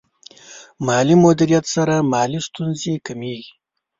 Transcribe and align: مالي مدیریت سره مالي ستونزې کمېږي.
مالي 0.85 1.15
مدیریت 1.23 1.65
سره 1.75 1.95
مالي 2.11 2.39
ستونزې 2.47 2.93
کمېږي. 3.07 3.51